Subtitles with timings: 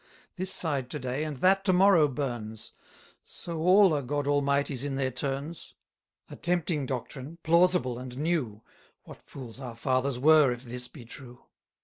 [0.35, 2.71] This side to day, and that to morrow burns;
[3.23, 5.75] So all are God Almighties in their turns.
[6.25, 8.63] 110 A tempting doctrine, plausible and new;
[9.03, 11.45] What fools our fathers were, if this be true!